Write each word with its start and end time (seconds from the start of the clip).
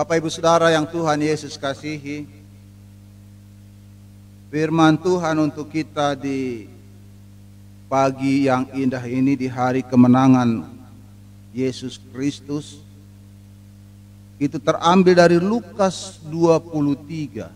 Bapak 0.00 0.16
Ibu 0.16 0.32
Saudara 0.32 0.72
yang 0.72 0.88
Tuhan 0.88 1.20
Yesus 1.20 1.60
kasihi, 1.60 2.24
firman 4.48 4.96
Tuhan 4.96 5.36
untuk 5.36 5.68
kita 5.68 6.16
di 6.16 6.64
pagi 7.84 8.48
yang 8.48 8.64
indah 8.72 9.04
ini 9.04 9.36
di 9.36 9.44
hari 9.44 9.84
kemenangan 9.84 10.64
Yesus 11.52 12.00
Kristus 12.16 12.80
itu 14.40 14.56
terambil 14.56 15.20
dari 15.20 15.36
Lukas 15.36 16.16
23 16.24 17.52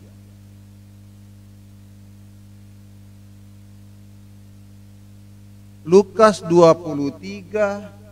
Lukas 5.89 6.45
23 6.45 8.04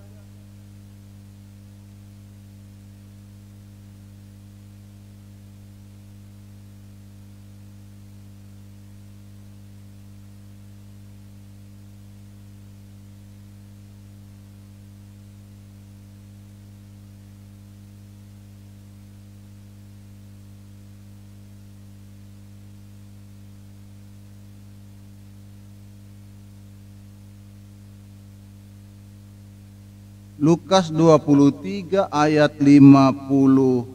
Lukas 30.43 30.91
23 30.91 32.11
ayat 32.11 32.59
56 32.59 33.87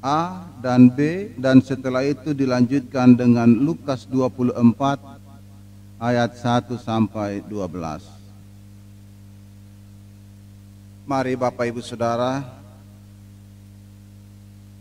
A 0.00 0.22
dan 0.64 0.88
B 0.88 1.36
dan 1.36 1.60
setelah 1.60 2.00
itu 2.00 2.32
dilanjutkan 2.32 3.12
dengan 3.12 3.52
Lukas 3.52 4.08
24 4.08 4.56
ayat 6.00 6.32
1 6.32 6.80
sampai 6.80 7.44
12. 7.44 8.08
Mari 11.04 11.36
Bapak 11.36 11.68
Ibu 11.68 11.84
Saudara 11.84 12.40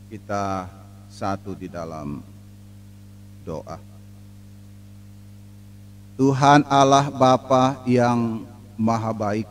kita 0.08 0.72
satu 1.12 1.52
di 1.52 1.68
dalam 1.68 2.37
doa. 3.48 3.80
Tuhan 6.20 6.68
Allah 6.68 7.08
Bapa 7.08 7.80
yang 7.88 8.44
maha 8.76 9.16
baik. 9.16 9.48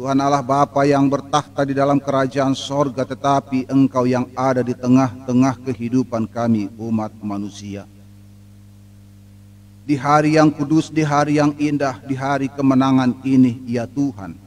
Tuhan 0.00 0.16
Allah 0.16 0.40
Bapa 0.40 0.88
yang 0.88 1.04
bertakhta 1.04 1.68
di 1.68 1.76
dalam 1.76 2.00
kerajaan 2.00 2.56
sorga 2.56 3.04
tetapi 3.04 3.68
engkau 3.68 4.08
yang 4.08 4.24
ada 4.32 4.64
di 4.64 4.72
tengah-tengah 4.72 5.60
kehidupan 5.60 6.24
kami 6.24 6.72
umat 6.80 7.12
manusia. 7.20 7.84
Di 9.84 9.98
hari 9.98 10.38
yang 10.38 10.48
kudus, 10.54 10.88
di 10.88 11.02
hari 11.04 11.36
yang 11.42 11.52
indah, 11.58 11.98
di 12.06 12.14
hari 12.14 12.46
kemenangan 12.48 13.12
ini 13.26 13.60
ya 13.68 13.84
Tuhan. 13.84 14.38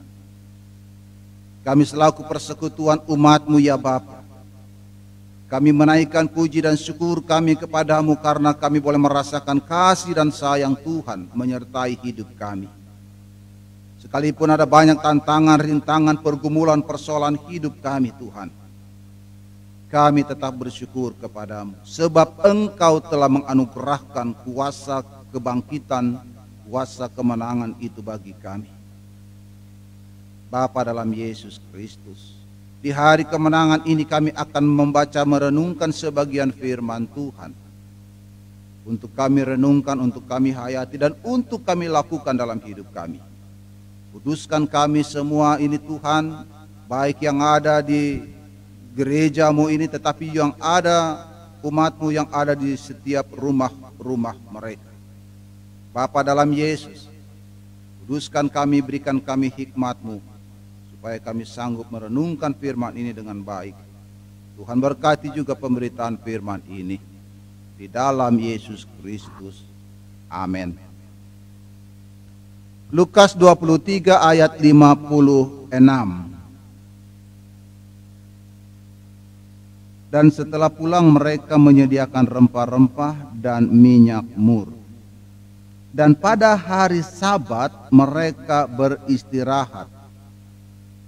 Kami 1.68 1.84
selaku 1.84 2.26
persekutuan 2.26 3.04
umatmu 3.06 3.60
ya 3.60 3.76
Bapa 3.76 4.23
kami 5.54 5.70
menaikkan 5.70 6.26
puji 6.26 6.66
dan 6.66 6.74
syukur 6.74 7.22
kami 7.22 7.54
kepadamu 7.54 8.18
karena 8.18 8.58
kami 8.58 8.82
boleh 8.82 8.98
merasakan 8.98 9.62
kasih 9.62 10.18
dan 10.18 10.34
sayang 10.34 10.74
Tuhan 10.74 11.30
menyertai 11.30 11.94
hidup 12.02 12.26
kami. 12.42 12.66
Sekalipun 14.02 14.50
ada 14.50 14.66
banyak 14.66 14.98
tantangan, 14.98 15.62
rintangan, 15.62 16.18
pergumulan, 16.26 16.82
persoalan 16.82 17.38
hidup 17.46 17.78
kami 17.86 18.10
Tuhan. 18.18 18.50
Kami 19.94 20.26
tetap 20.26 20.58
bersyukur 20.58 21.14
kepadamu. 21.22 21.78
Sebab 21.86 22.42
engkau 22.50 22.98
telah 23.06 23.30
menganugerahkan 23.30 24.34
kuasa 24.42 25.06
kebangkitan, 25.30 26.18
kuasa 26.66 27.06
kemenangan 27.14 27.78
itu 27.78 28.02
bagi 28.02 28.34
kami. 28.42 28.74
Bapa 30.50 30.82
dalam 30.82 31.14
Yesus 31.14 31.62
Kristus 31.70 32.43
di 32.84 32.92
hari 32.92 33.24
kemenangan 33.24 33.88
ini 33.88 34.04
kami 34.04 34.36
akan 34.36 34.68
membaca 34.68 35.24
merenungkan 35.24 35.96
sebagian 35.96 36.52
firman 36.52 37.08
Tuhan. 37.16 37.56
Untuk 38.84 39.16
kami 39.16 39.48
renungkan, 39.48 39.96
untuk 40.04 40.28
kami 40.28 40.52
hayati 40.52 41.00
dan 41.00 41.16
untuk 41.24 41.64
kami 41.64 41.88
lakukan 41.88 42.36
dalam 42.36 42.60
hidup 42.60 42.92
kami. 42.92 43.24
Kuduskan 44.12 44.68
kami 44.68 45.00
semua 45.08 45.56
ini 45.64 45.80
Tuhan, 45.80 46.44
baik 46.92 47.24
yang 47.24 47.40
ada 47.40 47.80
di 47.80 48.20
gerejamu 48.92 49.72
ini 49.72 49.88
tetapi 49.88 50.36
yang 50.36 50.52
ada 50.60 51.24
umatmu 51.64 52.12
yang 52.12 52.28
ada 52.36 52.52
di 52.52 52.76
setiap 52.76 53.32
rumah-rumah 53.32 54.36
mereka. 54.52 54.92
Bapa 55.96 56.20
dalam 56.20 56.52
Yesus, 56.52 57.08
kuduskan 58.04 58.52
kami, 58.52 58.84
berikan 58.84 59.24
kami 59.24 59.48
hikmatmu, 59.48 60.33
supaya 61.04 61.20
kami 61.20 61.44
sanggup 61.44 61.92
merenungkan 61.92 62.56
firman 62.56 62.96
ini 62.96 63.12
dengan 63.12 63.36
baik. 63.44 63.76
Tuhan 64.56 64.80
berkati 64.80 65.36
juga 65.36 65.52
pemberitaan 65.52 66.16
firman 66.16 66.64
ini 66.72 66.96
di 67.76 67.92
dalam 67.92 68.32
Yesus 68.40 68.88
Kristus. 69.04 69.68
Amin. 70.32 70.80
Lukas 72.88 73.36
23 73.36 74.16
ayat 74.16 74.56
56. 74.64 75.76
Dan 80.08 80.26
setelah 80.32 80.72
pulang 80.72 81.12
mereka 81.12 81.60
menyediakan 81.60 82.32
rempah-rempah 82.32 83.36
dan 83.44 83.68
minyak 83.68 84.24
mur. 84.40 84.72
Dan 85.92 86.16
pada 86.16 86.56
hari 86.56 87.04
sabat 87.04 87.92
mereka 87.92 88.72
beristirahat 88.72 90.03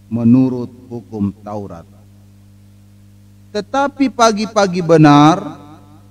menurut 0.10 0.69
hukum 0.90 1.34
Taurat. 1.42 1.86
Tetapi 3.56 4.12
pagi-pagi 4.12 4.84
benar 4.84 5.40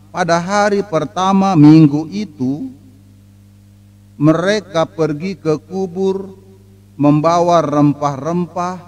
pada 0.09 0.41
hari 0.41 0.81
pertama 0.81 1.53
minggu 1.53 2.09
itu 2.09 2.73
mereka 4.17 4.87
pergi 4.89 5.37
ke 5.37 5.59
kubur 5.59 6.33
membawa 6.95 7.61
rempah-rempah 7.61 8.79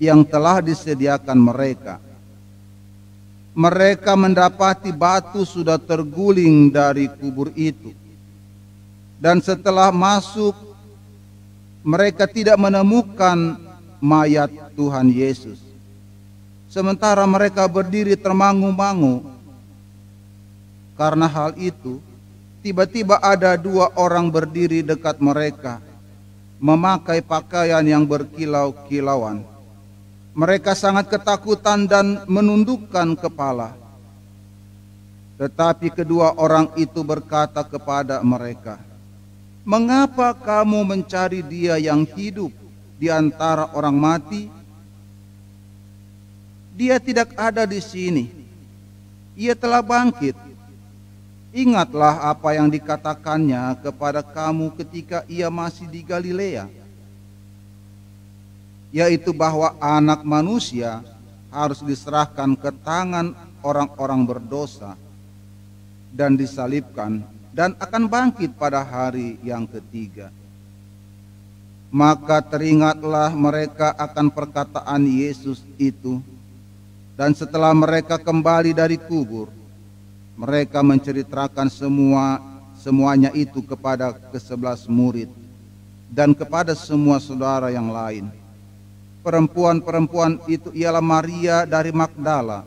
yang 0.00 0.24
telah 0.24 0.62
disediakan 0.64 1.38
mereka. 1.38 1.98
Mereka 3.52 4.14
mendapati 4.14 4.94
batu 4.94 5.42
sudah 5.42 5.76
terguling 5.76 6.70
dari 6.70 7.10
kubur 7.10 7.50
itu. 7.58 7.92
Dan 9.20 9.44
setelah 9.44 9.92
masuk 9.92 10.56
mereka 11.84 12.24
tidak 12.24 12.56
menemukan 12.56 13.58
mayat 14.00 14.50
Tuhan 14.74 15.12
Yesus. 15.12 15.60
Sementara 16.66 17.22
mereka 17.28 17.68
berdiri 17.68 18.16
termangu-mangu. 18.16 19.22
Karena 20.96 21.28
hal 21.28 21.56
itu, 21.56 22.00
tiba-tiba 22.60 23.20
ada 23.20 23.56
dua 23.56 23.92
orang 23.96 24.28
berdiri 24.28 24.84
dekat 24.84 25.16
mereka, 25.20 25.80
memakai 26.60 27.24
pakaian 27.24 27.84
yang 27.84 28.04
berkilau-kilauan. 28.04 29.44
Mereka 30.36 30.76
sangat 30.76 31.08
ketakutan 31.08 31.88
dan 31.88 32.22
menundukkan 32.28 33.16
kepala. 33.16 33.74
Tetapi 35.40 35.88
kedua 35.90 36.36
orang 36.36 36.68
itu 36.76 37.00
berkata 37.00 37.64
kepada 37.64 38.20
mereka, 38.20 38.76
"Mengapa 39.64 40.36
kamu 40.36 40.84
mencari 40.84 41.40
Dia 41.40 41.80
yang 41.80 42.04
hidup 42.04 42.59
di 43.00 43.08
antara 43.08 43.72
orang 43.72 43.96
mati. 43.96 44.52
Dia 46.76 47.00
tidak 47.00 47.32
ada 47.32 47.64
di 47.64 47.80
sini. 47.80 48.28
Ia 49.40 49.56
telah 49.56 49.80
bangkit. 49.80 50.36
Ingatlah 51.50 52.30
apa 52.30 52.54
yang 52.54 52.70
dikatakannya 52.70 53.80
kepada 53.82 54.22
kamu 54.22 54.70
ketika 54.78 55.26
ia 55.26 55.50
masih 55.50 55.90
di 55.90 55.98
Galilea, 56.06 56.70
yaitu 58.94 59.34
bahwa 59.34 59.74
Anak 59.82 60.22
Manusia 60.22 61.02
harus 61.50 61.82
diserahkan 61.82 62.54
ke 62.54 62.70
tangan 62.86 63.34
orang-orang 63.66 64.22
berdosa 64.22 64.94
dan 66.14 66.38
disalibkan, 66.38 67.26
dan 67.50 67.74
akan 67.82 68.06
bangkit 68.06 68.54
pada 68.54 68.86
hari 68.86 69.34
yang 69.42 69.66
ketiga 69.66 70.30
maka 71.90 72.38
teringatlah 72.38 73.34
mereka 73.34 73.90
akan 73.98 74.30
perkataan 74.30 75.02
Yesus 75.04 75.66
itu. 75.76 76.22
Dan 77.18 77.36
setelah 77.36 77.74
mereka 77.76 78.16
kembali 78.16 78.72
dari 78.72 78.96
kubur, 78.96 79.52
mereka 80.38 80.80
menceritakan 80.80 81.68
semua 81.68 82.40
semuanya 82.80 83.28
itu 83.36 83.60
kepada 83.60 84.16
kesebelas 84.32 84.88
murid 84.88 85.28
dan 86.08 86.32
kepada 86.32 86.72
semua 86.72 87.20
saudara 87.20 87.68
yang 87.68 87.92
lain. 87.92 88.32
Perempuan-perempuan 89.20 90.40
itu 90.48 90.72
ialah 90.72 91.04
Maria 91.04 91.68
dari 91.68 91.92
Magdala 91.92 92.64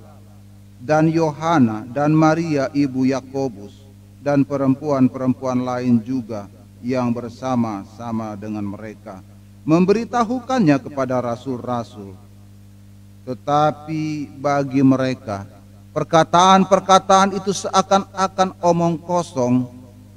dan 0.78 1.10
Yohana 1.10 1.81
dan 1.90 2.14
Maria 2.14 2.70
ibu 2.78 3.10
Yakobus 3.10 3.74
dan 4.22 4.46
perempuan-perempuan 4.46 5.66
lain 5.66 5.98
juga 6.06 6.46
yang 6.83 7.15
bersama-sama 7.15 8.35
dengan 8.35 8.68
mereka 8.68 9.24
memberitahukannya 9.63 10.77
kepada 10.83 11.24
rasul-rasul. 11.24 12.13
Tetapi 13.24 14.35
bagi 14.35 14.83
mereka 14.83 15.47
perkataan-perkataan 15.95 17.39
itu 17.39 17.56
seakan-akan 17.56 18.59
omong 18.59 19.00
kosong 19.00 19.63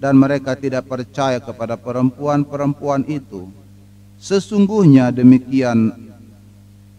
dan 0.02 0.18
mereka 0.18 0.58
tidak 0.58 0.90
percaya 0.90 1.38
kepada 1.38 1.78
perempuan-perempuan 1.78 3.06
itu. 3.06 3.46
Sesungguhnya 4.18 5.14
demikian, 5.14 5.94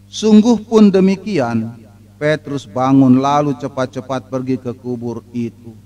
sungguh 0.08 0.64
pun 0.64 0.88
demikian, 0.88 1.76
Petrus 2.16 2.64
bangun 2.64 3.20
lalu 3.20 3.52
cepat-cepat 3.60 4.32
pergi 4.32 4.56
ke 4.56 4.72
kubur 4.72 5.20
itu. 5.36 5.76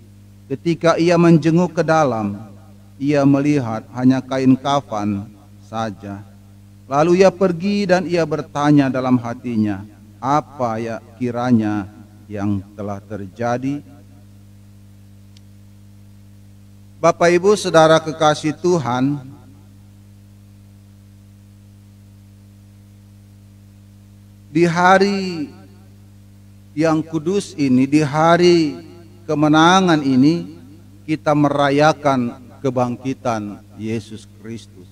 Ketika 0.46 0.94
ia 1.00 1.19
menjenguk 1.19 1.75
ke 1.75 1.82
dalam, 1.82 2.51
ia 3.02 3.26
melihat 3.26 3.82
hanya 3.99 4.22
kain 4.22 4.54
kafan 4.54 5.26
saja. 5.66 6.22
Lalu 6.87 7.26
ia 7.26 7.34
pergi 7.34 7.90
dan 7.90 8.06
ia 8.06 8.22
bertanya 8.22 8.87
dalam 8.87 9.19
hatinya, 9.19 9.82
apa 10.22 10.78
ya 10.78 10.96
kiranya 11.19 11.90
yang 12.31 12.62
telah 12.78 13.02
terjadi. 13.02 13.82
Bapak 17.02 17.34
Ibu 17.34 17.58
Saudara 17.58 17.99
kekasih 17.99 18.54
Tuhan, 18.54 19.19
di 24.54 24.62
hari 24.62 25.50
yang 26.78 27.02
kudus 27.02 27.58
ini, 27.58 27.90
di 27.90 27.99
hari 27.99 28.78
kemenangan 29.26 29.99
ini, 30.06 30.54
kita 31.02 31.34
merayakan 31.34 32.42
kebangkitan 32.62 33.59
Yesus 33.75 34.31
Kristus. 34.38 34.87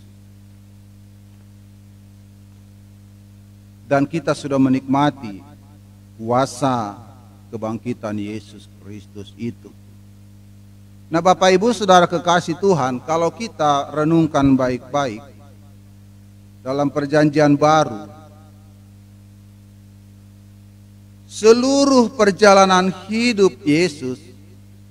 Dan 3.86 4.06
kita 4.06 4.34
sudah 4.34 4.58
menikmati 4.58 5.42
kuasa 6.18 6.98
kebangkitan 7.50 8.14
Yesus 8.18 8.66
Kristus 8.82 9.34
itu. 9.38 9.70
Nah 11.10 11.18
Bapak 11.18 11.50
Ibu 11.50 11.74
Saudara 11.74 12.06
kekasih 12.06 12.54
Tuhan, 12.62 13.02
kalau 13.02 13.34
kita 13.34 13.90
renungkan 13.90 14.54
baik-baik 14.54 15.22
dalam 16.62 16.86
perjanjian 16.86 17.58
baru, 17.58 18.06
seluruh 21.26 22.14
perjalanan 22.14 22.94
hidup 23.10 23.58
Yesus 23.66 24.22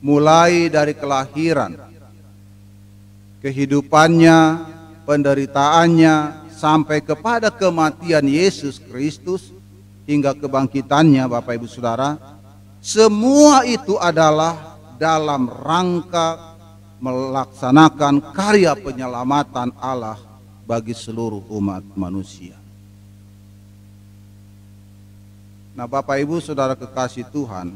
mulai 0.03 0.67
dari 0.67 0.91
kelahiran, 0.91 1.88
kehidupannya, 3.39 4.37
penderitaannya, 5.07 6.15
sampai 6.59 6.99
kepada 6.99 7.47
kematian 7.47 8.27
Yesus 8.27 8.83
Kristus 8.83 9.55
hingga 10.03 10.35
kebangkitannya 10.35 11.23
Bapak 11.23 11.55
Ibu 11.55 11.67
Saudara, 11.71 12.19
semua 12.83 13.63
itu 13.63 13.95
adalah 13.95 14.75
dalam 14.99 15.47
rangka 15.47 16.59
melaksanakan 16.99 18.35
karya 18.35 18.75
penyelamatan 18.75 19.71
Allah 19.79 20.19
bagi 20.67 20.91
seluruh 20.91 21.47
umat 21.55 21.81
manusia. 21.95 22.59
Nah, 25.79 25.87
Bapak 25.87 26.19
Ibu 26.19 26.43
Saudara 26.43 26.75
kekasih 26.75 27.23
Tuhan, 27.31 27.71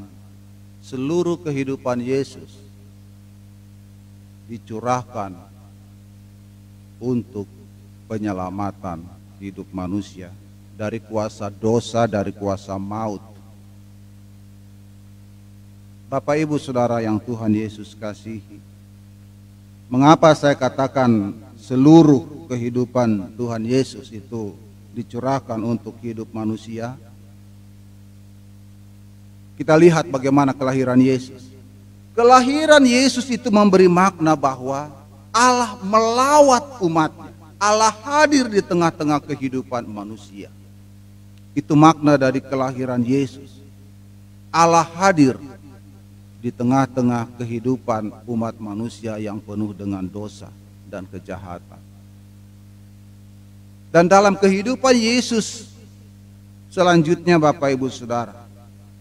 seluruh 0.83 1.39
kehidupan 1.39 2.03
Yesus 2.03 2.51
dicurahkan 4.51 5.52
untuk 7.03 7.43
penyelamatan 8.07 9.03
hidup 9.43 9.67
manusia 9.75 10.31
dari 10.79 11.03
kuasa 11.03 11.51
dosa, 11.51 12.07
dari 12.07 12.31
kuasa 12.31 12.79
maut 12.79 13.33
Bapak 16.13 16.37
Ibu 16.37 16.61
Saudara 16.61 17.01
yang 17.01 17.17
Tuhan 17.17 17.49
Yesus 17.57 17.97
kasihi. 17.97 18.61
Mengapa 19.89 20.29
saya 20.37 20.53
katakan 20.53 21.33
seluruh 21.57 22.45
kehidupan 22.45 23.33
Tuhan 23.33 23.65
Yesus 23.65 24.13
itu 24.13 24.53
dicurahkan 24.93 25.57
untuk 25.65 25.97
hidup 26.05 26.29
manusia? 26.29 26.93
Kita 29.57 29.73
lihat 29.73 30.05
bagaimana 30.05 30.53
kelahiran 30.53 31.01
Yesus. 31.01 31.49
Kelahiran 32.13 32.85
Yesus 32.85 33.25
itu 33.33 33.49
memberi 33.49 33.89
makna 33.89 34.37
bahwa 34.37 34.93
Allah 35.33 35.81
melawat 35.81 36.77
umatnya. 36.77 37.33
Allah 37.57 37.89
hadir 38.05 38.45
di 38.45 38.61
tengah-tengah 38.61 39.17
kehidupan 39.25 39.81
manusia. 39.89 40.53
Itu 41.57 41.73
makna 41.73 42.15
dari 42.21 42.37
kelahiran 42.37 43.01
Yesus. 43.01 43.49
Allah 44.53 44.85
hadir 44.85 45.41
di 46.37 46.53
tengah-tengah 46.53 47.25
kehidupan 47.39 48.13
umat 48.29 48.55
manusia 48.61 49.17
yang 49.17 49.41
penuh 49.41 49.73
dengan 49.73 50.05
dosa 50.05 50.53
dan 50.85 51.09
kejahatan. 51.09 51.81
Dan 53.93 54.09
dalam 54.09 54.33
kehidupan 54.37 54.93
Yesus 54.93 55.69
selanjutnya 56.69 57.37
Bapak 57.37 57.73
Ibu 57.73 57.89
Saudara, 57.89 58.45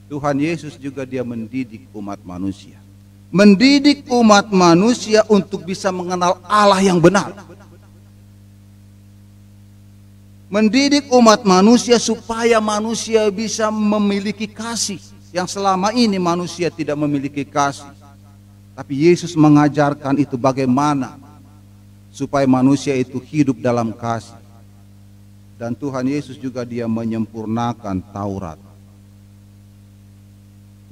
Tuhan 0.08 0.36
Yesus 0.36 0.76
juga 0.76 1.08
dia 1.08 1.24
mendidik 1.24 1.88
umat 1.96 2.20
manusia. 2.20 2.81
Mendidik 3.32 4.04
umat 4.12 4.52
manusia 4.52 5.24
untuk 5.24 5.64
bisa 5.64 5.88
mengenal 5.88 6.36
Allah 6.44 6.84
yang 6.84 7.00
benar. 7.00 7.32
Mendidik 10.52 11.08
umat 11.08 11.40
manusia 11.40 11.96
supaya 11.96 12.60
manusia 12.60 13.24
bisa 13.32 13.72
memiliki 13.72 14.44
kasih 14.44 15.00
yang 15.32 15.48
selama 15.48 15.96
ini 15.96 16.20
manusia 16.20 16.68
tidak 16.68 17.00
memiliki 17.00 17.40
kasih. 17.48 17.88
Tapi 18.76 19.08
Yesus 19.08 19.32
mengajarkan 19.32 20.20
itu 20.20 20.36
bagaimana 20.36 21.16
supaya 22.12 22.44
manusia 22.44 22.92
itu 22.92 23.16
hidup 23.16 23.56
dalam 23.64 23.96
kasih. 23.96 24.36
Dan 25.56 25.72
Tuhan 25.72 26.04
Yesus 26.04 26.36
juga 26.36 26.68
dia 26.68 26.84
menyempurnakan 26.84 28.04
Taurat. 28.12 28.71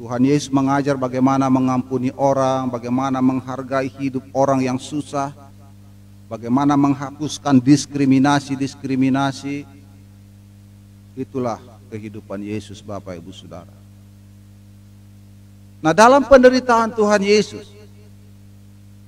Tuhan 0.01 0.25
Yesus 0.25 0.49
mengajar 0.49 0.97
bagaimana 0.97 1.53
mengampuni 1.53 2.09
orang, 2.17 2.73
bagaimana 2.73 3.21
menghargai 3.21 3.93
hidup 4.01 4.25
orang 4.33 4.65
yang 4.65 4.81
susah, 4.81 5.29
bagaimana 6.25 6.73
menghapuskan 6.73 7.61
diskriminasi-diskriminasi. 7.61 9.69
Itulah 11.13 11.61
kehidupan 11.93 12.41
Yesus 12.41 12.81
Bapak 12.81 13.21
Ibu 13.21 13.29
Saudara. 13.29 13.77
Nah 15.85 15.93
dalam 15.93 16.25
penderitaan 16.25 16.97
Tuhan 16.97 17.21
Yesus, 17.21 17.69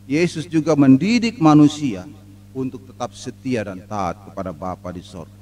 Yesus 0.04 0.44
juga 0.44 0.76
mendidik 0.76 1.40
manusia 1.40 2.04
untuk 2.52 2.84
tetap 2.84 3.16
setia 3.16 3.64
dan 3.64 3.80
taat 3.88 4.28
kepada 4.28 4.52
Bapa 4.52 4.92
di 4.92 5.00
sorga. 5.00 5.41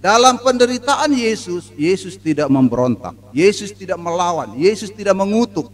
Dalam 0.00 0.40
penderitaan 0.40 1.12
Yesus, 1.12 1.68
Yesus 1.76 2.16
tidak 2.16 2.48
memberontak, 2.48 3.12
Yesus 3.36 3.68
tidak 3.68 4.00
melawan, 4.00 4.56
Yesus 4.56 4.88
tidak 4.88 5.12
mengutuk, 5.12 5.68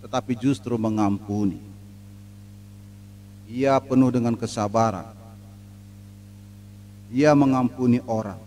tetapi 0.00 0.32
justru 0.40 0.80
mengampuni. 0.80 1.60
Ia 3.52 3.76
penuh 3.76 4.08
dengan 4.08 4.32
kesabaran. 4.32 5.12
Ia 7.12 7.36
mengampuni 7.36 8.00
orang. 8.08 8.40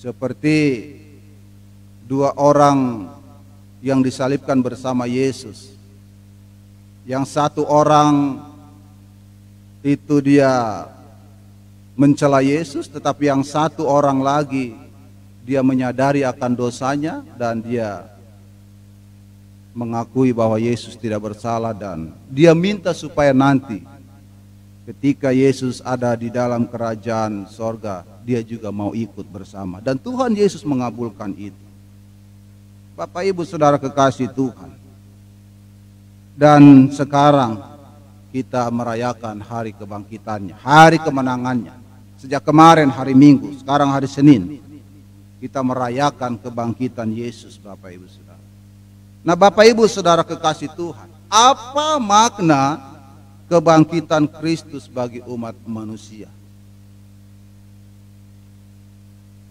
Seperti 0.00 0.88
dua 2.08 2.32
orang 2.40 3.12
yang 3.84 4.00
disalibkan 4.00 4.64
bersama 4.64 5.04
Yesus. 5.04 5.76
Yang 7.04 7.36
satu 7.36 7.68
orang 7.68 8.40
itu 9.84 10.24
dia 10.24 10.88
mencela 11.92 12.40
Yesus, 12.40 12.88
tetapi 12.88 13.28
yang 13.28 13.44
satu 13.44 13.84
orang 13.84 14.20
lagi 14.24 14.72
dia 15.42 15.60
menyadari 15.60 16.22
akan 16.22 16.52
dosanya 16.54 17.26
dan 17.34 17.58
dia 17.58 18.06
mengakui 19.74 20.30
bahwa 20.30 20.60
Yesus 20.60 20.94
tidak 20.94 21.32
bersalah 21.32 21.72
dan 21.72 22.12
dia 22.28 22.52
minta 22.52 22.92
supaya 22.92 23.32
nanti 23.32 23.80
ketika 24.84 25.32
Yesus 25.32 25.80
ada 25.80 26.12
di 26.12 26.28
dalam 26.28 26.68
kerajaan 26.68 27.48
sorga 27.48 28.04
dia 28.22 28.44
juga 28.44 28.68
mau 28.68 28.92
ikut 28.92 29.24
bersama 29.32 29.80
dan 29.80 29.96
Tuhan 29.96 30.36
Yesus 30.36 30.62
mengabulkan 30.62 31.32
itu. 31.34 31.62
Bapak 32.92 33.24
Ibu 33.24 33.42
Saudara 33.48 33.80
kekasih 33.80 34.28
Tuhan. 34.30 34.70
Dan 36.32 36.88
sekarang 36.92 37.60
kita 38.32 38.68
merayakan 38.72 39.40
hari 39.44 39.72
kebangkitannya, 39.76 40.56
hari 40.56 40.96
kemenangannya. 41.00 41.81
Sejak 42.22 42.46
kemarin 42.46 42.86
hari 42.86 43.18
Minggu, 43.18 43.50
sekarang 43.58 43.90
hari 43.90 44.06
Senin, 44.06 44.62
kita 45.42 45.58
merayakan 45.58 46.38
kebangkitan 46.38 47.10
Yesus 47.10 47.58
Bapak 47.58 47.98
Ibu 47.98 48.06
Saudara. 48.06 48.46
Nah 49.26 49.34
Bapak 49.34 49.66
Ibu 49.66 49.82
Saudara 49.90 50.22
kekasih 50.22 50.70
Tuhan, 50.70 51.10
apa 51.26 51.98
makna 51.98 52.78
kebangkitan 53.50 54.30
Kristus 54.38 54.86
bagi 54.86 55.18
umat 55.26 55.58
manusia? 55.66 56.30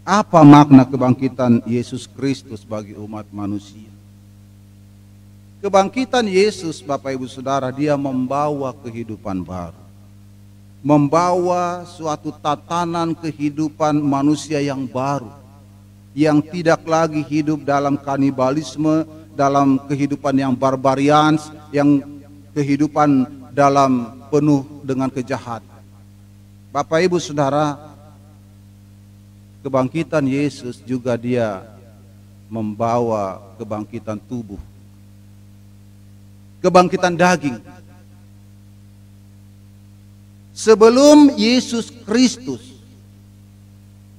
Apa 0.08 0.40
makna 0.40 0.88
kebangkitan 0.88 1.68
Yesus 1.68 2.08
Kristus 2.08 2.64
bagi 2.64 2.96
umat 2.96 3.28
manusia? 3.36 3.92
Kebangkitan 5.60 6.24
Yesus, 6.24 6.80
Bapak 6.80 7.20
Ibu 7.20 7.28
Saudara, 7.28 7.68
dia 7.68 8.00
membawa 8.00 8.72
kehidupan 8.72 9.44
baru. 9.44 9.81
Membawa 10.82 11.86
suatu 11.86 12.34
tatanan 12.34 13.14
kehidupan 13.14 14.02
manusia 14.02 14.58
yang 14.58 14.90
baru. 14.90 15.30
Yang 16.18 16.38
tidak 16.52 16.82
lagi 16.90 17.22
hidup 17.22 17.64
dalam 17.64 17.96
kanibalisme, 18.02 19.06
dalam 19.38 19.78
kehidupan 19.86 20.36
yang 20.36 20.54
barbarian, 20.58 21.38
yang 21.72 22.02
kehidupan 22.58 23.30
dalam 23.54 24.20
penuh 24.34 24.66
dengan 24.82 25.08
kejahatan. 25.08 25.70
Bapak 26.74 27.00
Ibu 27.06 27.22
Saudara, 27.22 27.78
kebangkitan 29.62 30.26
Yesus 30.26 30.82
juga 30.84 31.16
dia 31.16 31.64
membawa 32.52 33.40
kebangkitan 33.56 34.20
tubuh 34.20 34.60
kebangkitan 36.62 37.18
daging. 37.18 37.58
Sebelum 40.62 41.42
Yesus 41.42 41.90
Kristus, 42.06 42.62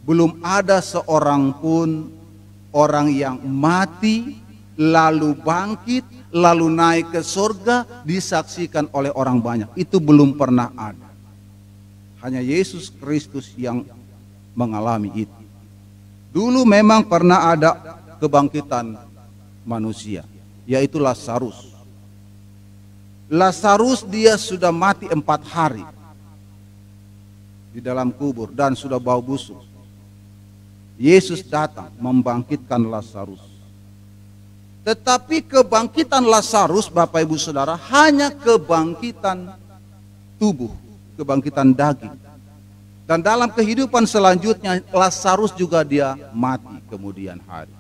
belum 0.02 0.42
ada 0.42 0.82
seorang 0.82 1.54
pun 1.54 2.10
orang 2.74 3.14
yang 3.14 3.38
mati, 3.46 4.42
lalu 4.74 5.38
bangkit, 5.38 6.02
lalu 6.34 6.66
naik 6.66 7.14
ke 7.14 7.22
surga, 7.22 8.02
disaksikan 8.02 8.90
oleh 8.90 9.14
orang 9.14 9.38
banyak. 9.38 9.70
Itu 9.78 10.02
belum 10.02 10.34
pernah 10.34 10.74
ada. 10.74 11.14
Hanya 12.26 12.42
Yesus 12.42 12.90
Kristus 12.90 13.54
yang 13.54 13.86
mengalami 14.58 15.14
itu. 15.14 15.40
Dulu 16.34 16.66
memang 16.66 17.06
pernah 17.06 17.54
ada 17.54 17.70
kebangkitan 18.18 18.98
manusia, 19.62 20.26
yaitu 20.66 20.98
Lazarus. 20.98 21.70
Lazarus 23.30 24.02
dia 24.02 24.34
sudah 24.34 24.74
mati 24.74 25.06
empat 25.06 25.46
hari 25.46 26.01
di 27.72 27.80
dalam 27.80 28.12
kubur 28.12 28.52
dan 28.52 28.76
sudah 28.76 29.00
bau 29.00 29.24
busuk. 29.24 29.58
Yesus 31.00 31.40
datang 31.40 31.88
membangkitkan 31.96 32.78
Lazarus. 32.84 33.40
Tetapi 34.84 35.46
kebangkitan 35.46 36.22
Lazarus, 36.26 36.92
Bapak 36.92 37.24
Ibu 37.24 37.38
Saudara, 37.40 37.78
hanya 37.90 38.28
kebangkitan 38.28 39.56
tubuh, 40.36 40.70
kebangkitan 41.16 41.72
daging. 41.72 42.12
Dan 43.08 43.18
dalam 43.22 43.50
kehidupan 43.50 44.06
selanjutnya 44.06 44.78
Lazarus 44.90 45.54
juga 45.54 45.82
dia 45.82 46.14
mati 46.30 46.82
kemudian 46.90 47.38
hari. 47.46 47.72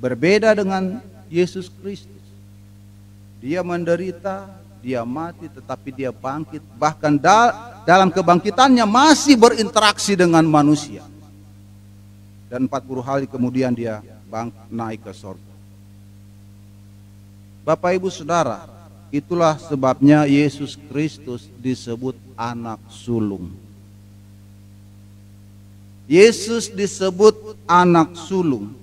Berbeda 0.00 0.56
dengan 0.56 1.00
Yesus 1.28 1.68
Kristus. 1.68 2.24
Dia 3.40 3.60
menderita, 3.64 4.48
dia 4.80 5.04
mati 5.04 5.48
tetapi 5.48 5.92
dia 5.92 6.12
bangkit. 6.12 6.64
Bahkan 6.76 7.20
dalam 7.84 8.12
kebangkitannya 8.12 8.84
masih 8.84 9.36
berinteraksi 9.36 10.18
dengan 10.18 10.44
manusia. 10.44 11.04
Dan 12.50 12.66
40 12.66 13.00
hari 13.04 13.26
kemudian 13.30 13.70
dia 13.70 14.02
bang 14.26 14.50
naik 14.66 15.06
ke 15.06 15.12
surga. 15.14 15.54
Bapak 17.62 17.94
Ibu 17.94 18.08
Saudara, 18.10 18.66
itulah 19.14 19.54
sebabnya 19.58 20.26
Yesus 20.26 20.74
Kristus 20.90 21.46
disebut 21.62 22.18
anak 22.34 22.82
sulung. 22.90 23.52
Yesus 26.10 26.66
disebut 26.66 27.54
anak 27.70 28.18
sulung 28.18 28.74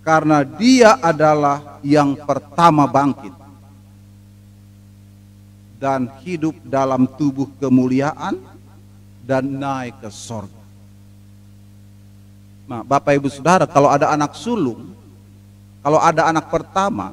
karena 0.00 0.40
dia 0.40 0.96
adalah 0.96 1.76
yang 1.84 2.16
pertama 2.16 2.88
bangkit 2.88 3.41
dan 5.82 6.06
hidup 6.22 6.54
dalam 6.62 7.10
tubuh 7.18 7.50
kemuliaan 7.58 8.38
dan 9.26 9.42
naik 9.50 9.98
ke 9.98 10.10
sorga. 10.14 10.62
Nah, 12.70 12.86
Bapak 12.86 13.18
Ibu 13.18 13.26
Saudara, 13.26 13.66
kalau 13.66 13.90
ada 13.90 14.14
anak 14.14 14.38
sulung, 14.38 14.94
kalau 15.82 15.98
ada 15.98 16.30
anak 16.30 16.46
pertama, 16.46 17.10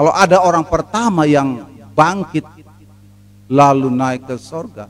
kalau 0.00 0.16
ada 0.16 0.40
orang 0.40 0.64
pertama 0.64 1.28
yang 1.28 1.68
bangkit 1.92 2.48
lalu 3.44 3.92
naik 3.92 4.24
ke 4.24 4.40
sorga, 4.40 4.88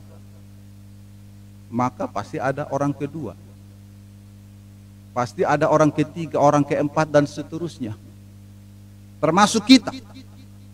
maka 1.67 2.07
pasti 2.07 2.39
ada 2.39 2.63
orang 2.71 2.95
kedua. 2.95 3.35
Pasti 5.11 5.43
ada 5.43 5.67
orang 5.67 5.91
ketiga, 5.91 6.39
orang 6.39 6.63
keempat, 6.63 7.11
dan 7.11 7.27
seterusnya. 7.27 7.99
Termasuk 9.19 9.67
kita. 9.67 9.91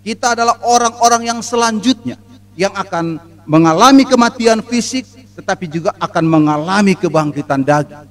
Kita 0.07 0.31
adalah 0.31 0.63
orang-orang 0.63 1.27
yang 1.27 1.43
selanjutnya 1.43 2.15
yang 2.55 2.71
akan 2.71 3.19
mengalami 3.43 4.07
kematian 4.07 4.63
fisik 4.63 5.03
tetapi 5.35 5.67
juga 5.67 5.91
akan 5.99 6.23
mengalami 6.23 6.95
kebangkitan 6.95 7.59
daging 7.59 8.07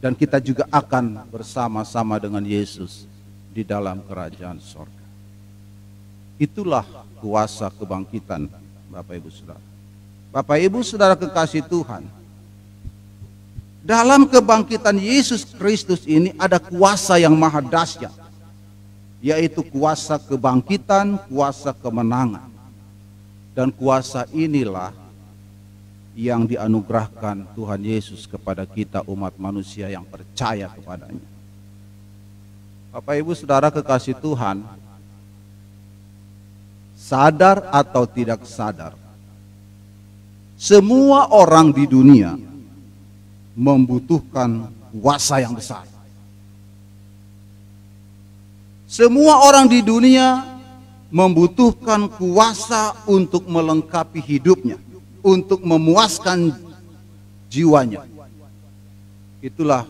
dan 0.00 0.16
kita 0.16 0.40
juga 0.40 0.64
akan 0.72 1.28
bersama-sama 1.28 2.16
dengan 2.16 2.40
Yesus 2.40 3.04
di 3.52 3.60
dalam 3.68 4.00
kerajaan 4.08 4.56
sorga. 4.64 5.04
Itulah 6.40 6.88
kuasa 7.20 7.68
kebangkitan 7.68 8.48
Bapak 8.88 9.20
Ibu 9.20 9.28
Saudara. 9.28 9.64
Bapak 10.32 10.56
Ibu 10.56 10.80
Saudara 10.80 11.20
kekasih 11.20 11.68
Tuhan, 11.68 12.08
dalam 13.84 14.24
kebangkitan 14.24 14.96
Yesus 14.96 15.44
Kristus 15.44 16.00
ini 16.08 16.32
ada 16.40 16.56
kuasa 16.56 17.20
yang 17.20 17.36
maha 17.36 17.60
dahsyat 17.60 18.25
yaitu 19.26 19.66
kuasa 19.66 20.22
kebangkitan, 20.22 21.18
kuasa 21.26 21.74
kemenangan. 21.74 22.46
Dan 23.50 23.74
kuasa 23.74 24.30
inilah 24.30 24.94
yang 26.14 26.46
dianugerahkan 26.46 27.42
Tuhan 27.58 27.82
Yesus 27.82 28.30
kepada 28.30 28.62
kita 28.62 29.02
umat 29.10 29.34
manusia 29.34 29.90
yang 29.90 30.06
percaya 30.06 30.70
kepadanya. 30.70 31.26
Bapak 32.94 33.18
Ibu 33.18 33.34
Saudara 33.34 33.68
kekasih 33.74 34.14
Tuhan, 34.22 34.62
sadar 36.94 37.66
atau 37.74 38.06
tidak 38.06 38.46
sadar, 38.46 38.94
semua 40.54 41.32
orang 41.34 41.74
di 41.74 41.84
dunia 41.84 42.38
membutuhkan 43.56 44.68
kuasa 44.96 45.40
yang 45.42 45.56
besar. 45.56 45.95
Semua 48.96 49.44
orang 49.44 49.68
di 49.68 49.84
dunia 49.84 50.40
membutuhkan 51.12 52.08
kuasa 52.16 52.96
untuk 53.04 53.44
melengkapi 53.44 54.24
hidupnya, 54.24 54.80
untuk 55.20 55.60
memuaskan 55.60 56.48
jiwanya. 57.52 58.08
Itulah 59.44 59.84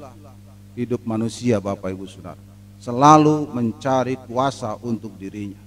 hidup 0.75 1.06
manusia 1.06 1.62
Bapak 1.62 1.94
Ibu 1.94 2.02
Saudara. 2.10 2.42
Selalu 2.82 3.46
mencari 3.54 4.18
kuasa 4.26 4.75
untuk 4.82 5.14
dirinya. 5.14 5.62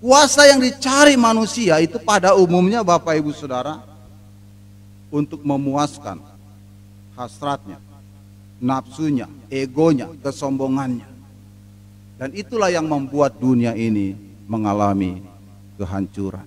Kuasa 0.00 0.48
yang 0.48 0.56
dicari 0.56 1.20
manusia 1.20 1.76
itu 1.84 2.00
pada 2.00 2.32
umumnya 2.32 2.80
Bapak 2.80 3.12
Ibu 3.20 3.28
Saudara 3.36 3.76
untuk 5.12 5.44
memuaskan 5.44 6.16
hasratnya, 7.12 7.76
nafsunya, 8.56 9.28
egonya, 9.52 10.08
kesombongannya. 10.24 11.11
Dan 12.20 12.30
itulah 12.36 12.68
yang 12.68 12.86
membuat 12.86 13.40
dunia 13.40 13.72
ini 13.74 14.14
mengalami 14.46 15.24
kehancuran. 15.80 16.46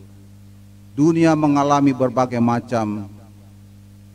Dunia 0.95 1.35
mengalami 1.35 1.91
berbagai 1.91 2.39
macam 2.39 3.11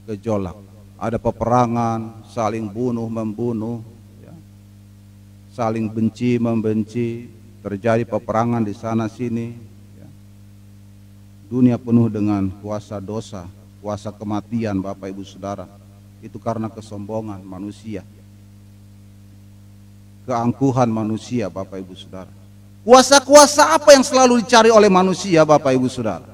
gejolak. 0.09 0.57
Ada 0.97 1.21
peperangan, 1.21 2.25
saling 2.29 2.69
bunuh 2.69 3.09
membunuh, 3.09 3.85
ya. 4.25 4.33
saling 5.53 5.89
benci 5.89 6.41
membenci, 6.41 7.29
terjadi 7.61 8.09
peperangan 8.09 8.65
di 8.65 8.73
sana 8.73 9.09
sini. 9.09 9.53
Ya. 10.01 10.09
Dunia 11.53 11.77
penuh 11.77 12.09
dengan 12.09 12.49
kuasa 12.65 12.97
dosa, 13.01 13.45
kuasa 13.85 14.09
kematian 14.13 14.81
Bapak 14.81 15.13
Ibu 15.13 15.25
Saudara. 15.25 15.69
Itu 16.21 16.41
karena 16.41 16.69
kesombongan 16.69 17.41
manusia 17.45 18.05
keangkuhan 20.25 20.89
manusia 20.91 21.49
Bapak 21.49 21.81
Ibu 21.81 21.95
Saudara. 21.97 22.33
Kuasa-kuasa 22.81 23.77
apa 23.77 23.93
yang 23.93 24.05
selalu 24.05 24.41
dicari 24.41 24.73
oleh 24.73 24.89
manusia 24.89 25.45
Bapak 25.45 25.77
Ibu 25.77 25.89
Saudara? 25.93 26.33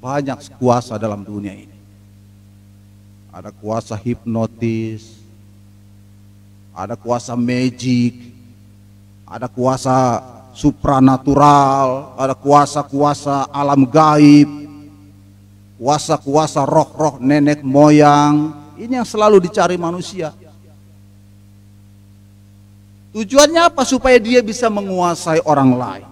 Banyak 0.00 0.56
kuasa 0.56 0.96
dalam 0.96 1.20
dunia 1.20 1.52
ini. 1.52 1.76
Ada 3.32 3.52
kuasa 3.52 3.92
hipnotis, 4.00 5.20
ada 6.72 6.96
kuasa 6.96 7.36
magic, 7.36 8.32
ada 9.28 9.44
kuasa 9.44 10.24
supranatural, 10.56 12.16
ada 12.16 12.32
kuasa-kuasa 12.32 13.52
alam 13.52 13.84
gaib, 13.84 14.48
kuasa-kuasa 15.76 16.64
roh-roh 16.64 17.20
nenek 17.20 17.60
moyang. 17.60 18.56
Ini 18.80 19.04
yang 19.04 19.08
selalu 19.08 19.44
dicari 19.44 19.76
manusia. 19.76 20.32
Tujuannya 23.16 23.72
apa? 23.72 23.80
Supaya 23.88 24.20
dia 24.20 24.44
bisa 24.44 24.68
menguasai 24.68 25.40
orang 25.48 25.72
lain. 25.72 26.08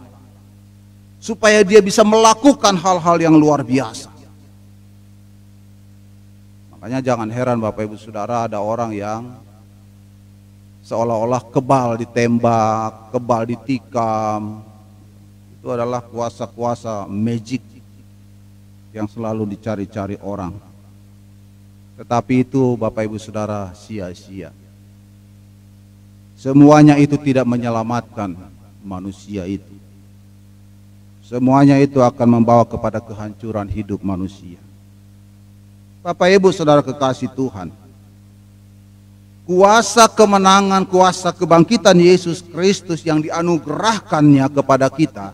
Supaya 1.20 1.60
dia 1.60 1.84
bisa 1.84 2.00
melakukan 2.00 2.72
hal-hal 2.80 3.20
yang 3.20 3.36
luar 3.36 3.60
biasa. 3.60 4.08
Makanya 6.72 7.04
jangan 7.04 7.28
heran 7.28 7.60
Bapak 7.60 7.84
Ibu 7.84 8.00
Saudara 8.00 8.48
ada 8.48 8.56
orang 8.64 8.96
yang 8.96 9.36
seolah-olah 10.80 11.44
kebal 11.52 12.00
ditembak, 12.00 13.12
kebal 13.12 13.52
ditikam. 13.52 14.64
Itu 15.60 15.76
adalah 15.76 16.00
kuasa-kuasa 16.00 17.04
magic 17.04 17.60
yang 18.96 19.04
selalu 19.12 19.52
dicari-cari 19.52 20.16
orang. 20.24 20.56
Tetapi 22.00 22.48
itu 22.48 22.80
Bapak 22.80 23.04
Ibu 23.04 23.20
Saudara 23.20 23.76
sia-sia. 23.76 24.63
Semuanya 26.44 27.00
itu 27.00 27.16
tidak 27.16 27.48
menyelamatkan 27.48 28.36
manusia 28.84 29.48
itu. 29.48 29.72
Semuanya 31.24 31.80
itu 31.80 32.04
akan 32.04 32.28
membawa 32.36 32.68
kepada 32.68 33.00
kehancuran 33.00 33.64
hidup 33.64 34.04
manusia. 34.04 34.60
Bapak 36.04 36.28
Ibu 36.36 36.52
Saudara 36.52 36.84
kekasih 36.84 37.32
Tuhan. 37.32 37.72
Kuasa 39.48 40.04
kemenangan, 40.04 40.84
kuasa 40.84 41.32
kebangkitan 41.32 41.96
Yesus 41.96 42.44
Kristus 42.44 43.00
yang 43.08 43.24
dianugerahkannya 43.24 44.44
kepada 44.52 44.92
kita. 44.92 45.32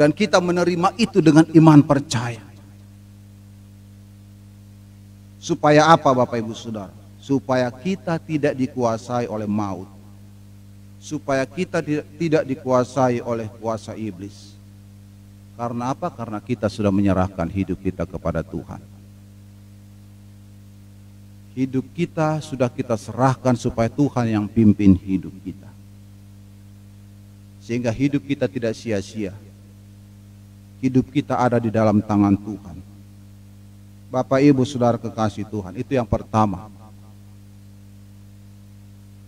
Dan 0.00 0.16
kita 0.16 0.40
menerima 0.40 0.96
itu 0.96 1.20
dengan 1.20 1.44
iman 1.44 1.84
percaya. 1.84 2.40
Supaya 5.36 5.92
apa 5.92 6.08
Bapak 6.08 6.40
Ibu 6.40 6.56
Saudara? 6.56 6.99
Supaya 7.30 7.70
kita 7.70 8.18
tidak 8.18 8.58
dikuasai 8.58 9.30
oleh 9.30 9.46
maut, 9.46 9.86
supaya 10.98 11.46
kita 11.46 11.78
tidak 12.18 12.42
dikuasai 12.42 13.22
oleh 13.22 13.46
kuasa 13.62 13.94
iblis. 13.94 14.58
Karena 15.54 15.94
apa? 15.94 16.10
Karena 16.10 16.42
kita 16.42 16.66
sudah 16.66 16.90
menyerahkan 16.90 17.46
hidup 17.46 17.78
kita 17.78 18.02
kepada 18.02 18.42
Tuhan. 18.42 18.82
Hidup 21.54 21.86
kita 21.94 22.42
sudah 22.42 22.66
kita 22.66 22.98
serahkan 22.98 23.54
supaya 23.54 23.86
Tuhan 23.86 24.26
yang 24.26 24.46
pimpin 24.50 24.98
hidup 24.98 25.34
kita. 25.46 25.70
Sehingga 27.62 27.94
hidup 27.94 28.26
kita 28.26 28.50
tidak 28.50 28.74
sia-sia. 28.74 29.36
Hidup 30.82 31.14
kita 31.14 31.38
ada 31.38 31.62
di 31.62 31.70
dalam 31.70 32.02
tangan 32.02 32.34
Tuhan. 32.34 32.76
Bapak 34.10 34.42
Ibu 34.42 34.66
Saudara 34.66 34.98
kekasih 34.98 35.46
Tuhan, 35.46 35.78
itu 35.78 35.94
yang 35.94 36.08
pertama. 36.08 36.79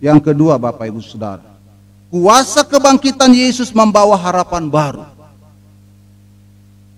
Yang 0.03 0.35
kedua 0.35 0.59
Bapak 0.59 0.91
Ibu 0.91 0.99
Saudara, 0.99 1.47
kuasa 2.11 2.67
kebangkitan 2.67 3.31
Yesus 3.31 3.71
membawa 3.71 4.19
harapan 4.19 4.67
baru. 4.67 5.07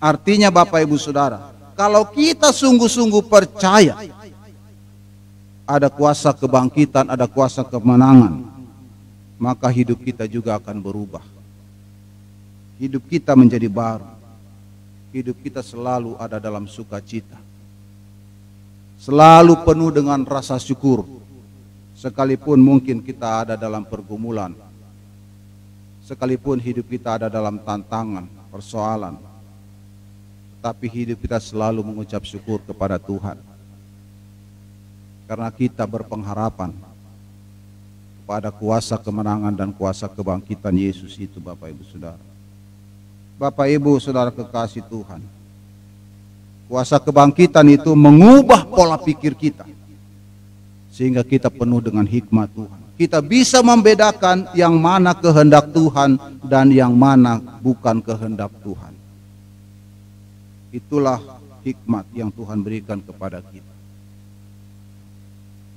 Artinya 0.01 0.49
Bapak 0.49 0.81
Ibu 0.81 0.97
Saudara, 0.97 1.53
kalau 1.77 2.01
kita 2.09 2.49
sungguh-sungguh 2.49 3.29
percaya 3.29 3.93
ada 5.69 5.85
kuasa 5.93 6.33
kebangkitan, 6.33 7.05
ada 7.05 7.29
kuasa 7.29 7.61
kemenangan, 7.61 8.41
maka 9.37 9.69
hidup 9.69 10.01
kita 10.01 10.25
juga 10.25 10.57
akan 10.57 10.81
berubah. 10.81 11.21
Hidup 12.81 13.05
kita 13.05 13.37
menjadi 13.37 13.69
baru. 13.69 14.09
Hidup 15.13 15.37
kita 15.45 15.61
selalu 15.61 16.17
ada 16.17 16.41
dalam 16.41 16.65
sukacita. 16.65 17.37
Selalu 18.97 19.61
penuh 19.61 19.93
dengan 19.93 20.25
rasa 20.25 20.57
syukur 20.57 21.05
Sekalipun 22.05 22.61
mungkin 22.61 23.01
kita 23.01 23.41
ada 23.41 23.57
dalam 23.57 23.81
pergumulan, 23.81 24.53
sekalipun 26.05 26.61
hidup 26.61 26.85
kita 26.85 27.17
ada 27.17 27.33
dalam 27.33 27.57
tantangan, 27.57 28.29
persoalan, 28.53 29.17
tapi 30.61 30.85
hidup 30.85 31.17
kita 31.17 31.41
selalu 31.41 31.81
mengucap 31.81 32.21
syukur 32.21 32.61
kepada 32.61 33.01
Tuhan. 33.01 33.41
Karena 35.25 35.49
kita 35.49 35.81
berpengharapan 35.89 36.77
pada 38.29 38.53
kuasa 38.53 39.01
kemenangan 39.01 39.57
dan 39.57 39.73
kuasa 39.73 40.05
kebangkitan 40.05 40.77
Yesus 40.77 41.17
itu 41.17 41.41
Bapak 41.41 41.73
Ibu 41.73 41.89
Saudara. 41.89 42.21
Bapak 43.41 43.65
Ibu 43.65 43.97
Saudara 43.97 44.29
kekasih 44.29 44.85
Tuhan. 44.85 45.25
Kuasa 46.69 47.01
kebangkitan 47.01 47.65
itu 47.65 47.97
mengubah 47.97 48.61
pola 48.69 49.01
pikir 49.01 49.33
kita 49.33 49.65
sehingga 50.95 51.27
kita 51.27 51.51
penuh 51.51 51.83
dengan 51.83 52.07
hikmat 52.07 52.47
Tuhan. 52.55 52.79
Kita 52.95 53.19
bisa 53.19 53.59
membedakan 53.59 54.47
yang 54.55 54.79
mana 54.79 55.11
kehendak 55.11 55.75
Tuhan 55.75 56.15
dan 56.47 56.71
yang 56.71 56.95
mana 56.95 57.43
bukan 57.59 57.99
kehendak 57.99 58.47
Tuhan. 58.63 58.95
Itulah 60.71 61.19
hikmat 61.67 62.07
yang 62.15 62.31
Tuhan 62.31 62.63
berikan 62.63 63.03
kepada 63.03 63.43
kita. 63.43 63.75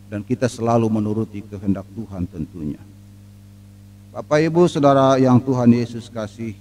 Dan 0.07 0.23
kita 0.23 0.47
selalu 0.47 0.87
menuruti 0.87 1.43
kehendak 1.43 1.85
Tuhan 1.99 2.23
tentunya. 2.31 2.81
Bapak 4.15 4.39
Ibu 4.39 4.71
Saudara 4.71 5.19
yang 5.19 5.43
Tuhan 5.43 5.75
Yesus 5.75 6.07
kasih. 6.07 6.55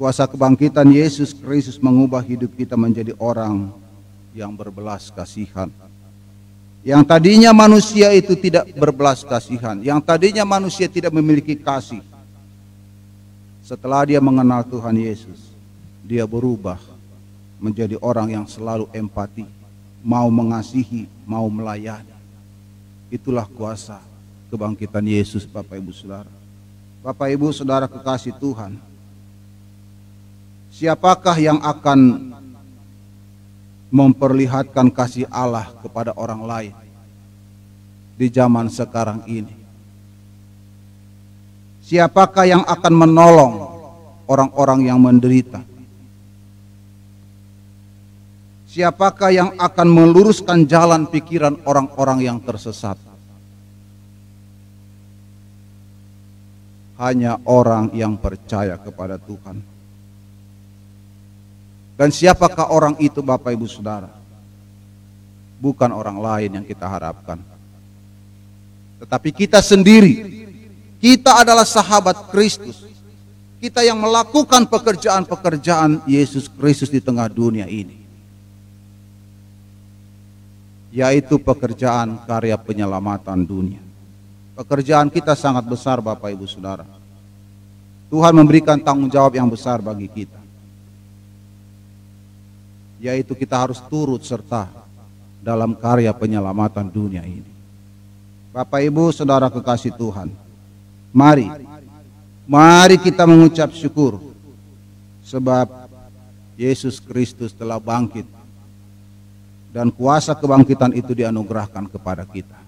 Kuasa 0.00 0.24
kebangkitan 0.24 0.88
Yesus 0.88 1.36
Kristus 1.36 1.76
mengubah 1.76 2.24
hidup 2.24 2.56
kita 2.56 2.72
menjadi 2.72 3.12
orang 3.20 3.68
yang 4.32 4.56
berbelas 4.56 5.12
kasihan 5.12 5.68
yang 6.80 7.04
tadinya 7.04 7.52
manusia 7.52 8.08
itu 8.16 8.32
tidak 8.32 8.72
berbelas 8.72 9.20
kasihan, 9.20 9.76
yang 9.84 10.00
tadinya 10.00 10.48
manusia 10.48 10.88
tidak 10.88 11.12
memiliki 11.12 11.52
kasih. 11.52 12.00
Setelah 13.60 14.08
dia 14.08 14.18
mengenal 14.18 14.64
Tuhan 14.64 14.96
Yesus, 14.96 15.52
dia 16.02 16.24
berubah 16.24 16.80
menjadi 17.60 18.00
orang 18.00 18.32
yang 18.32 18.46
selalu 18.48 18.88
empati, 18.96 19.44
mau 20.00 20.26
mengasihi, 20.32 21.04
mau 21.28 21.46
melayani. 21.52 22.16
Itulah 23.12 23.44
kuasa 23.44 24.00
kebangkitan 24.48 25.04
Yesus 25.04 25.44
Bapak 25.44 25.76
Ibu 25.76 25.92
Saudara. 25.92 26.32
Bapak 27.04 27.28
Ibu 27.28 27.52
Saudara 27.52 27.86
kekasih 27.86 28.32
Tuhan. 28.40 28.80
Siapakah 30.72 31.36
yang 31.36 31.60
akan 31.60 32.32
memperlihatkan 33.90 34.88
kasih 34.94 35.26
Allah 35.28 35.66
kepada 35.82 36.14
orang 36.14 36.42
lain 36.46 36.74
di 38.14 38.30
zaman 38.30 38.70
sekarang 38.70 39.26
ini. 39.26 39.54
Siapakah 41.82 42.46
yang 42.46 42.62
akan 42.62 42.94
menolong 42.94 43.54
orang-orang 44.30 44.86
yang 44.86 45.02
menderita? 45.02 45.58
Siapakah 48.70 49.34
yang 49.34 49.50
akan 49.58 49.88
meluruskan 49.90 50.62
jalan 50.70 51.10
pikiran 51.10 51.58
orang-orang 51.66 52.22
yang 52.22 52.38
tersesat? 52.38 52.94
Hanya 56.94 57.42
orang 57.42 57.90
yang 57.90 58.14
percaya 58.14 58.78
kepada 58.78 59.18
Tuhan. 59.18 59.69
Dan 62.00 62.08
siapakah 62.08 62.72
orang 62.72 62.96
itu 62.96 63.20
Bapak 63.20 63.52
Ibu 63.52 63.68
Saudara? 63.68 64.08
Bukan 65.60 65.92
orang 65.92 66.16
lain 66.16 66.50
yang 66.56 66.64
kita 66.64 66.88
harapkan. 66.88 67.36
Tetapi 69.04 69.28
kita 69.36 69.60
sendiri. 69.60 70.40
Kita 70.96 71.44
adalah 71.44 71.68
sahabat 71.68 72.32
Kristus. 72.32 72.88
Kita 73.60 73.84
yang 73.84 74.00
melakukan 74.00 74.64
pekerjaan-pekerjaan 74.64 76.08
Yesus 76.08 76.48
Kristus 76.48 76.88
di 76.88 77.04
tengah 77.04 77.28
dunia 77.28 77.68
ini. 77.68 78.00
Yaitu 80.96 81.36
pekerjaan 81.36 82.16
karya 82.24 82.56
penyelamatan 82.56 83.44
dunia. 83.44 83.84
Pekerjaan 84.56 85.12
kita 85.12 85.36
sangat 85.36 85.68
besar 85.68 86.00
Bapak 86.00 86.32
Ibu 86.32 86.48
Saudara. 86.48 86.88
Tuhan 88.08 88.32
memberikan 88.32 88.80
tanggung 88.80 89.12
jawab 89.12 89.36
yang 89.36 89.52
besar 89.52 89.84
bagi 89.84 90.08
kita 90.08 90.39
yaitu 93.00 93.32
kita 93.32 93.56
harus 93.56 93.80
turut 93.88 94.20
serta 94.20 94.68
dalam 95.40 95.72
karya 95.72 96.12
penyelamatan 96.12 96.86
dunia 96.86 97.24
ini. 97.24 97.48
Bapak 98.52 98.84
Ibu, 98.84 99.10
Saudara 99.10 99.48
kekasih 99.48 99.96
Tuhan, 99.96 100.28
Mari, 101.10 101.50
mari 102.46 102.94
kita 102.94 103.26
mengucap 103.26 103.74
syukur 103.74 104.22
sebab 105.26 105.66
Yesus 106.54 107.02
Kristus 107.02 107.50
telah 107.50 107.82
bangkit 107.82 108.22
dan 109.74 109.90
kuasa 109.90 110.38
kebangkitan 110.38 110.94
itu 110.94 111.10
dianugerahkan 111.18 111.90
kepada 111.90 112.22
kita. 112.22 112.58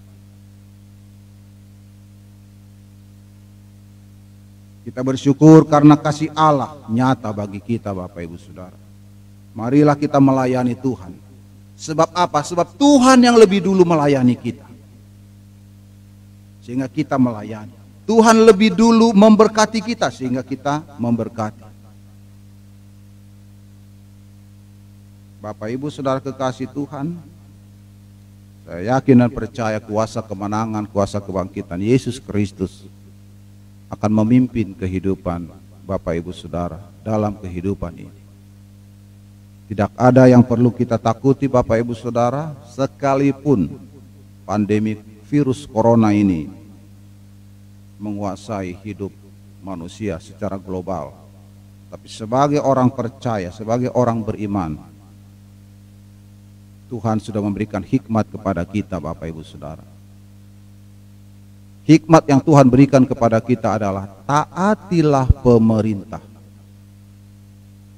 Kita 4.83 4.99
bersyukur 4.99 5.63
karena 5.63 5.95
kasih 5.95 6.27
Allah 6.35 6.75
nyata 6.91 7.31
bagi 7.31 7.63
kita 7.63 7.95
Bapak 7.95 8.19
Ibu 8.19 8.35
Saudara. 8.35 8.82
Marilah 9.53 9.93
kita 9.93 10.17
melayani 10.17 10.73
Tuhan. 10.73 11.13
Sebab 11.77 12.09
apa? 12.13 12.41
Sebab 12.41 12.73
Tuhan 12.77 13.21
yang 13.21 13.37
lebih 13.37 13.61
dulu 13.61 13.85
melayani 13.85 14.33
kita. 14.33 14.65
Sehingga 16.65 16.89
kita 16.89 17.21
melayani. 17.21 17.73
Tuhan 18.03 18.43
lebih 18.43 18.75
dulu 18.75 19.15
memberkati 19.15 19.79
kita 19.79 20.11
sehingga 20.11 20.43
kita 20.43 20.83
memberkati. 20.99 21.63
Bapak 25.43 25.67
Ibu 25.71 25.91
Saudara 25.91 26.23
kekasih 26.23 26.71
Tuhan, 26.71 27.19
saya 28.63 28.95
yakin 28.95 29.27
dan 29.27 29.31
percaya 29.31 29.79
kuasa 29.79 30.23
kemenangan, 30.23 30.87
kuasa 30.87 31.19
kebangkitan 31.19 31.83
Yesus 31.83 32.15
Kristus 32.15 32.87
akan 33.91 34.23
memimpin 34.23 34.71
kehidupan 34.71 35.51
Bapak 35.83 36.15
Ibu 36.15 36.31
Saudara 36.31 36.79
dalam 37.03 37.35
kehidupan 37.35 37.91
ini. 38.07 38.22
Tidak 39.63 39.95
ada 39.95 40.27
yang 40.27 40.43
perlu 40.43 40.69
kita 40.69 40.99
takuti 40.99 41.47
Bapak 41.47 41.79
Ibu 41.79 41.95
Saudara 41.95 42.51
sekalipun 42.71 43.71
pandemi 44.43 44.99
virus 45.27 45.63
corona 45.63 46.11
ini 46.11 46.51
menguasai 47.97 48.75
hidup 48.83 49.09
manusia 49.63 50.19
secara 50.19 50.59
global. 50.59 51.15
Tapi 51.87 52.07
sebagai 52.09 52.59
orang 52.59 52.91
percaya, 52.91 53.53
sebagai 53.53 53.93
orang 53.95 54.19
beriman, 54.19 54.75
Tuhan 56.91 57.21
sudah 57.23 57.39
memberikan 57.39 57.81
hikmat 57.81 58.27
kepada 58.29 58.61
kita 58.67 58.99
Bapak 58.99 59.25
Ibu 59.31 59.41
Saudara 59.41 59.93
Hikmat 61.83 62.23
yang 62.31 62.39
Tuhan 62.39 62.71
berikan 62.71 63.03
kepada 63.03 63.43
kita 63.43 63.75
adalah 63.75 64.07
taatilah 64.23 65.27
pemerintah. 65.43 66.23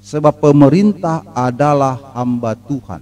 Sebab 0.06 0.38
pemerintah 0.38 1.26
adalah 1.34 2.14
hamba 2.14 2.54
Tuhan. 2.54 3.02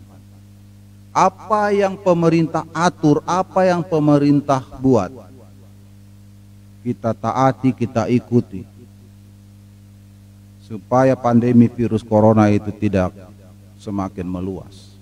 Apa 1.12 1.76
yang 1.76 2.00
pemerintah 2.00 2.64
atur, 2.72 3.20
apa 3.28 3.68
yang 3.68 3.84
pemerintah 3.84 4.64
buat, 4.80 5.12
kita 6.80 7.12
taati, 7.12 7.76
kita 7.76 8.08
ikuti. 8.08 8.64
Supaya 10.64 11.14
pandemi 11.20 11.68
virus 11.68 12.02
corona 12.02 12.48
itu 12.48 12.72
tidak 12.72 13.12
semakin 13.76 14.24
meluas. 14.24 14.96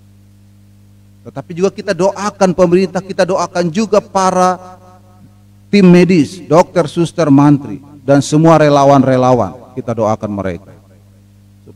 Tetapi 1.22 1.54
juga 1.54 1.70
kita 1.70 1.94
doakan 1.94 2.50
pemerintah, 2.50 2.98
kita 2.98 3.22
doakan 3.22 3.70
juga 3.70 4.02
para 4.02 4.58
tim 5.70 5.86
medis, 5.86 6.42
dokter, 6.50 6.90
suster, 6.90 7.30
mantri, 7.30 7.78
dan 8.02 8.18
semua 8.18 8.58
relawan-relawan. 8.58 9.70
Kita 9.78 9.94
doakan 9.94 10.32
mereka. 10.34 10.81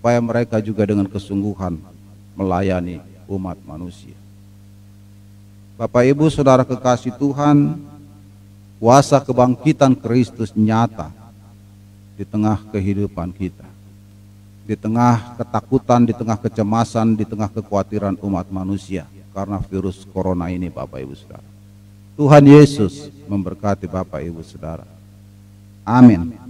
Supaya 0.07 0.23
mereka 0.23 0.63
juga 0.63 0.87
dengan 0.87 1.11
kesungguhan 1.11 1.83
melayani 2.39 3.03
umat 3.27 3.59
manusia. 3.67 4.15
Bapak 5.75 6.07
Ibu 6.07 6.31
Saudara 6.31 6.63
kekasih 6.63 7.11
Tuhan, 7.19 7.75
kuasa 8.79 9.19
kebangkitan 9.19 9.99
Kristus 9.99 10.55
nyata 10.55 11.11
di 12.15 12.23
tengah 12.23 12.55
kehidupan 12.71 13.35
kita. 13.35 13.67
Di 14.63 14.79
tengah 14.79 15.43
ketakutan, 15.43 16.07
di 16.07 16.15
tengah 16.15 16.39
kecemasan, 16.39 17.19
di 17.19 17.27
tengah 17.27 17.51
kekhawatiran 17.51 18.15
umat 18.23 18.47
manusia 18.47 19.11
karena 19.35 19.59
virus 19.59 20.07
corona 20.15 20.47
ini 20.55 20.71
Bapak 20.71 21.03
Ibu 21.03 21.19
Saudara. 21.19 21.51
Tuhan 22.15 22.47
Yesus 22.47 23.11
memberkati 23.27 23.91
Bapak 23.91 24.23
Ibu 24.23 24.39
Saudara. 24.47 24.87
Amin. 25.83 26.46